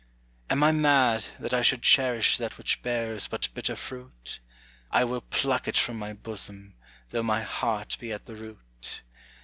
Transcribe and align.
Am 0.49 0.63
I 0.63 0.71
mad, 0.71 1.25
that 1.37 1.53
I 1.53 1.61
should 1.61 1.83
cherish 1.83 2.37
that 2.37 2.57
which 2.57 2.81
bears 2.81 3.27
but 3.27 3.49
bitter 3.53 3.75
fruit? 3.75 4.39
I 4.89 5.03
will 5.03 5.21
pluck 5.21 5.67
it 5.67 5.77
from 5.77 5.99
my 5.99 6.11
bosom, 6.11 6.73
though 7.11 7.21
my 7.21 7.43
heart 7.43 7.97
be 7.99 8.11
at 8.11 8.25
the 8.25 8.35
root. 8.35 9.03